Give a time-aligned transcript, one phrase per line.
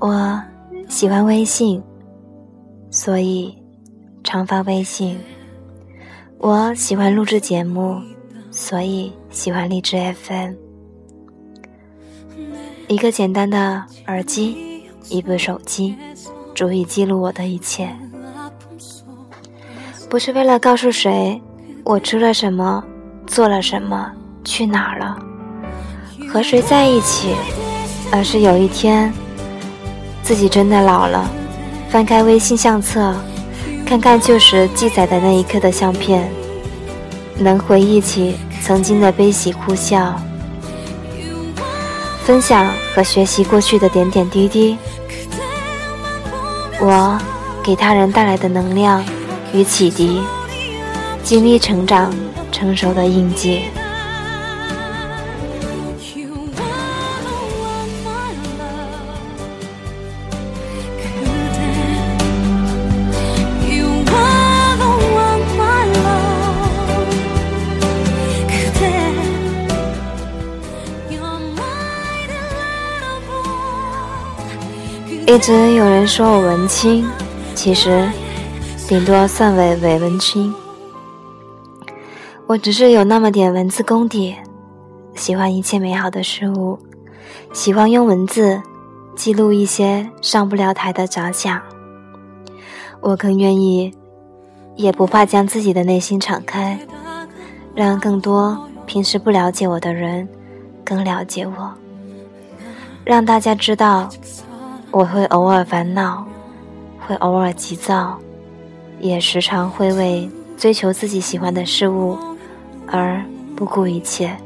[0.00, 0.42] 我
[0.88, 1.82] 喜欢微信，
[2.90, 3.56] 所以
[4.22, 5.18] 常发微信。
[6.38, 8.00] 我喜欢录制节目，
[8.50, 10.54] 所以喜欢荔枝 FM。
[12.86, 15.96] 一个简单的耳机，一部手机，
[16.54, 17.90] 足以记录我的一切。
[20.08, 21.42] 不是为了告诉谁
[21.84, 22.82] 我吃了什么，
[23.26, 24.10] 做了什么，
[24.44, 25.18] 去哪儿了，
[26.30, 27.34] 和谁在一起，
[28.10, 29.12] 而是有一天。
[30.22, 31.26] 自己真的老了，
[31.88, 33.14] 翻开微信相册，
[33.86, 36.30] 看看旧时记载的那一刻的相片，
[37.38, 40.20] 能回忆起曾经的悲喜哭笑，
[42.24, 44.76] 分享和学习过去的点点滴滴，
[46.78, 47.18] 我
[47.62, 49.02] 给他人带来的能量
[49.54, 50.20] 与启迪，
[51.22, 52.12] 经历成长
[52.52, 53.62] 成熟的印记。
[75.28, 77.06] 一直有人说我文青，
[77.54, 78.10] 其实
[78.88, 80.54] 顶多算为伪文青。
[82.46, 84.34] 我只是有那么点文字功底，
[85.14, 86.78] 喜欢一切美好的事物，
[87.52, 88.58] 喜欢用文字
[89.16, 91.60] 记录一些上不了台的杂想。
[93.02, 93.92] 我更愿意，
[94.76, 96.78] 也不怕将自己的内心敞开，
[97.74, 100.26] 让更多平时不了解我的人
[100.82, 101.70] 更了解我，
[103.04, 104.08] 让大家知道。
[104.90, 106.26] 我会偶尔烦恼，
[107.06, 108.18] 会偶尔急躁，
[109.00, 112.18] 也时常会为追求自己喜欢的事物
[112.86, 113.22] 而
[113.54, 114.36] 不顾一切，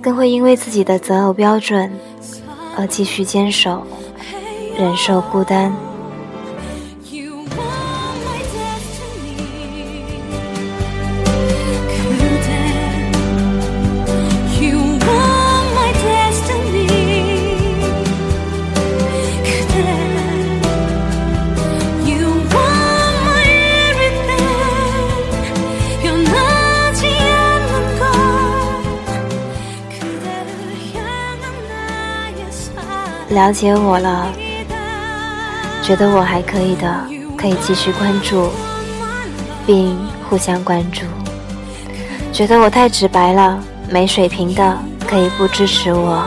[0.00, 1.92] 更会因为自己的择偶标准
[2.76, 3.86] 而继续坚守，
[4.76, 5.72] 忍受孤单。
[33.32, 34.26] 了解我了，
[35.82, 37.04] 觉得我还可以的，
[37.36, 38.50] 可以继续关注，
[39.66, 39.98] 并
[40.28, 41.02] 互相关注。
[42.30, 46.22] 觉得我太直白了，没水平的，可以不支持我。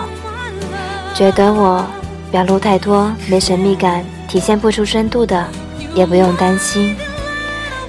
[1.13, 1.85] 觉得我
[2.31, 5.45] 表露太多，没神秘感，体现不出深度的，
[5.93, 6.95] 也不用担心。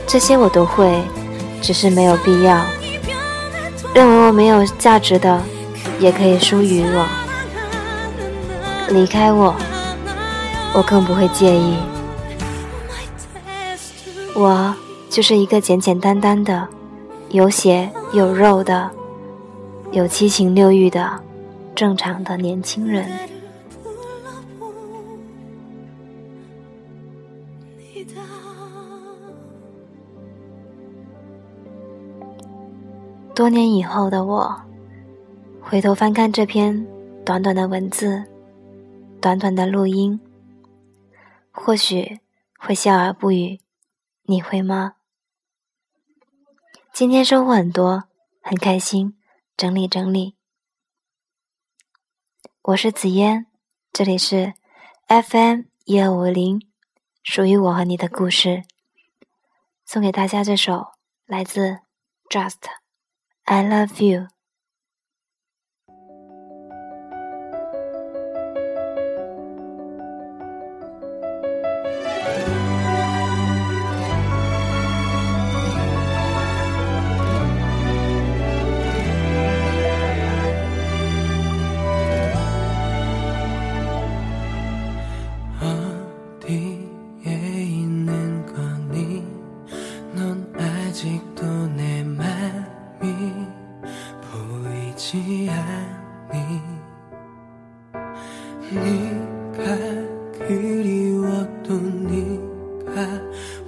[0.07, 1.03] 这些我都会，
[1.63, 2.61] 只是没有必要。
[3.95, 5.43] 认为我没有价值的，
[5.99, 7.26] 也可以疏于我。
[8.89, 9.55] 离开我，
[10.75, 11.77] 我更不会介意。
[14.35, 14.75] 我
[15.11, 16.69] 就是一个简简单单的、
[17.31, 18.91] 有血有肉的、
[19.91, 21.21] 有七情六欲的
[21.75, 23.09] 正常的年轻人。
[33.35, 34.55] 多年以后的我，
[35.61, 36.87] 回头翻看这篇
[37.25, 38.23] 短短的文字。
[39.27, 40.21] 短短的录音，
[41.51, 42.21] 或许
[42.61, 43.61] 会笑而不语，
[44.23, 44.99] 你会吗？
[46.93, 48.05] 今天收获很多，
[48.41, 49.19] 很开心，
[49.57, 50.37] 整理整理。
[52.63, 53.47] 我是紫嫣，
[53.93, 54.55] 这里是
[55.09, 56.65] FM 一二五零，
[57.25, 58.63] 属于我和你的故事。
[59.85, 60.93] 送给大家这首
[61.25, 61.81] 来自
[62.31, 62.63] Just
[63.43, 64.36] I Love You。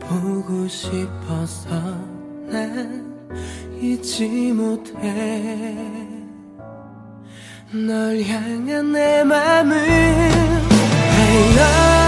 [0.00, 1.68] 보고 싶어서
[2.46, 3.16] 난
[3.80, 5.74] 잊지 못해.
[7.72, 12.07] 널 향한 내 맘은 I love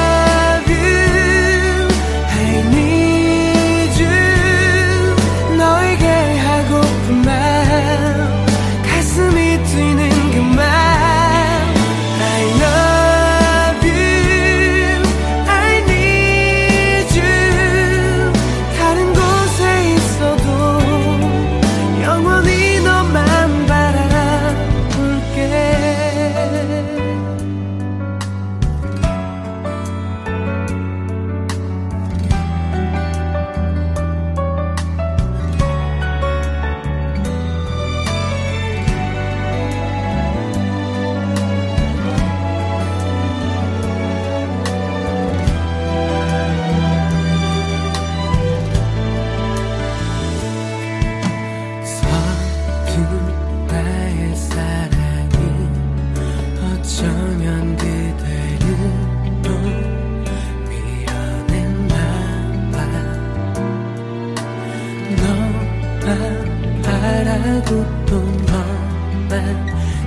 [67.42, 69.30] 배고픈 너만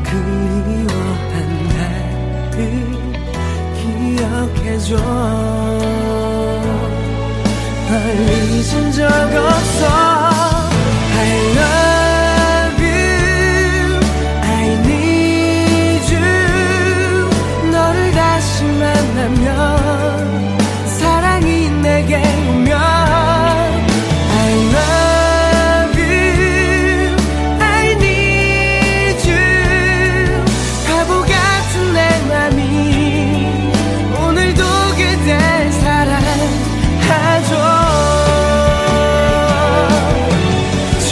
[0.03, 1.33] 그리워한
[1.69, 2.57] 나를
[3.77, 4.95] 기억해줘.
[7.89, 7.93] 널
[8.51, 9.92] 잊은 적 없어.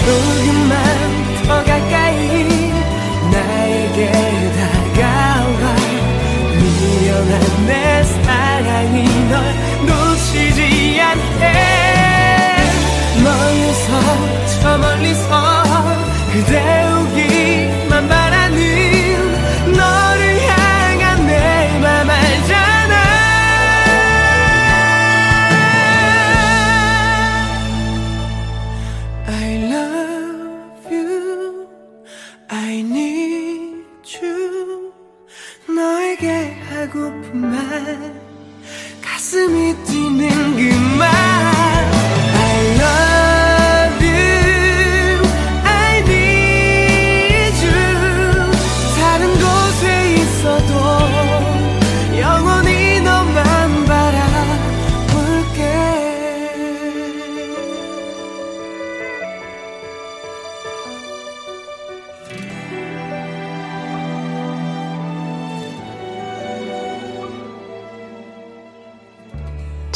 [0.04, 0.41] true.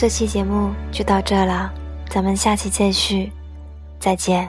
[0.05, 1.73] 这期节目就到这了，
[2.11, 3.31] 咱们下期继续，
[3.99, 4.47] 再见。